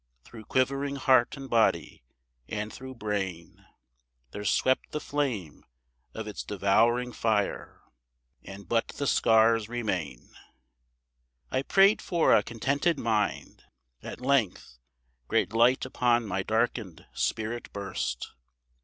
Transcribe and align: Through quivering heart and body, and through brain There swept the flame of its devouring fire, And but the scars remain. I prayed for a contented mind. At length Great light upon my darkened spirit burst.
Through 0.23 0.45
quivering 0.45 0.95
heart 0.95 1.37
and 1.37 1.47
body, 1.47 2.01
and 2.49 2.73
through 2.73 2.95
brain 2.95 3.67
There 4.31 4.43
swept 4.43 4.89
the 4.93 4.99
flame 4.99 5.63
of 6.15 6.27
its 6.27 6.43
devouring 6.43 7.11
fire, 7.13 7.83
And 8.43 8.67
but 8.67 8.87
the 8.87 9.05
scars 9.05 9.69
remain. 9.69 10.33
I 11.51 11.61
prayed 11.61 12.01
for 12.01 12.33
a 12.35 12.41
contented 12.41 12.97
mind. 12.97 13.65
At 14.01 14.19
length 14.21 14.79
Great 15.27 15.53
light 15.53 15.85
upon 15.85 16.25
my 16.25 16.41
darkened 16.41 17.05
spirit 17.13 17.71
burst. 17.71 18.31